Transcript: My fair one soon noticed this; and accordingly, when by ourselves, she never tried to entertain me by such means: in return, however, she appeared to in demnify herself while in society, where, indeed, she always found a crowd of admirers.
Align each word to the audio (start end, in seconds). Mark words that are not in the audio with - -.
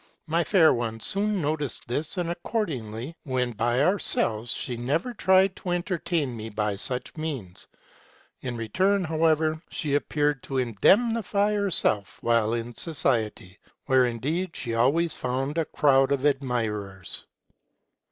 My 0.25 0.43
fair 0.43 0.73
one 0.73 0.99
soon 0.99 1.43
noticed 1.43 1.87
this; 1.87 2.17
and 2.17 2.27
accordingly, 2.31 3.15
when 3.23 3.51
by 3.51 3.83
ourselves, 3.83 4.49
she 4.51 4.75
never 4.75 5.13
tried 5.13 5.55
to 5.57 5.69
entertain 5.69 6.35
me 6.35 6.49
by 6.49 6.77
such 6.77 7.15
means: 7.15 7.67
in 8.41 8.57
return, 8.57 9.03
however, 9.03 9.61
she 9.69 9.93
appeared 9.93 10.41
to 10.41 10.57
in 10.57 10.73
demnify 10.77 11.55
herself 11.55 12.17
while 12.23 12.51
in 12.53 12.73
society, 12.73 13.59
where, 13.85 14.03
indeed, 14.07 14.55
she 14.55 14.73
always 14.73 15.13
found 15.13 15.59
a 15.59 15.65
crowd 15.65 16.11
of 16.11 16.25
admirers. 16.25 17.27